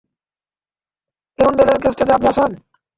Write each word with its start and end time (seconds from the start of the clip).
অ্যারুনডেলের 1.39 1.77
কেসটাতে 1.83 2.11
আপনি 2.13 2.27
আছেন? 2.31 2.51